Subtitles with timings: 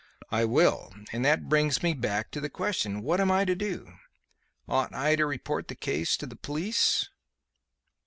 [0.31, 0.95] "I will.
[1.13, 3.99] And that brings me back to the question, What am I to do?
[4.67, 7.07] Ought I to report the case to the police?"